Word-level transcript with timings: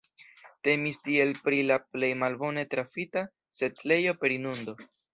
Temis 0.67 0.97
tiel 1.07 1.33
pri 1.43 1.59
la 1.73 1.77
plej 1.93 2.11
malbone 2.23 2.65
trafita 2.75 3.27
setlejo 3.63 4.21
per 4.25 4.39
inundo. 4.43 4.81